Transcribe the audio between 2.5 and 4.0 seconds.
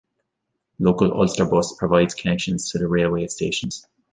to the railway stations.